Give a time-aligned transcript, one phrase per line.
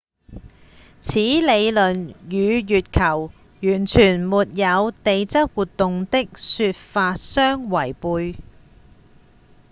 [0.99, 3.29] 此理論與月球
[3.61, 8.35] 完全沒有地質活動的說法相違悖